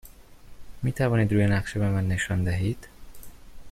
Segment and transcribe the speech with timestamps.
[0.83, 2.87] می توانید روی نقشه به من نشان دهید؟